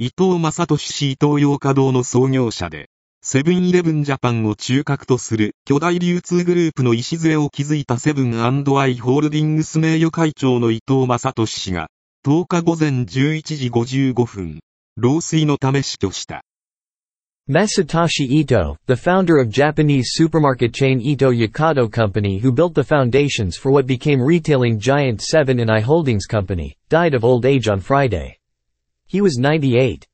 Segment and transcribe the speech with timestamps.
[0.00, 2.88] 伊藤正俊氏伊藤洋華堂の創業者で、
[3.20, 11.88] セブンイレブンジャパンを中核とする巨大流通グループの礎を築いたセブンアイ・ホールディングス名誉会長の伊藤正俊氏が、
[12.24, 14.60] 10日午前11時55分、
[14.96, 16.44] 老衰のため死去した。
[17.50, 23.72] Masatoshi Ito, the founder of Japanese supermarket chain Ito Yokado Company who built the foundations for
[23.72, 28.37] what became retailing giant 7 & I Holdings Company, died of old age on Friday.
[29.10, 30.06] He was 98.